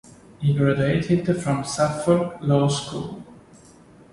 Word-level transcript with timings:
He 0.39 0.55
graduated 0.55 1.27
from 1.43 1.63
Suffolk 1.63 2.37
Law 2.41 2.69
School. 2.69 3.23